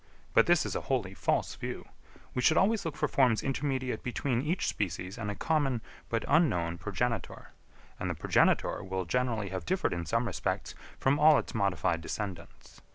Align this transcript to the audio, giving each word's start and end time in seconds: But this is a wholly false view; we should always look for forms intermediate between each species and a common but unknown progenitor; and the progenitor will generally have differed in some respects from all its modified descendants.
But 0.33 0.47
this 0.47 0.65
is 0.65 0.73
a 0.75 0.81
wholly 0.89 1.13
false 1.13 1.53
view; 1.53 1.87
we 2.33 2.41
should 2.41 2.57
always 2.57 2.85
look 2.85 2.97
for 2.97 3.07
forms 3.07 3.43
intermediate 3.43 4.01
between 4.01 4.41
each 4.41 4.65
species 4.67 5.15
and 5.15 5.29
a 5.29 5.35
common 5.35 5.79
but 6.09 6.25
unknown 6.27 6.79
progenitor; 6.79 7.51
and 7.99 8.09
the 8.09 8.15
progenitor 8.15 8.83
will 8.83 9.05
generally 9.05 9.49
have 9.49 9.63
differed 9.63 9.93
in 9.93 10.07
some 10.07 10.25
respects 10.25 10.73
from 10.97 11.19
all 11.19 11.37
its 11.37 11.53
modified 11.53 12.01
descendants. 12.01 12.81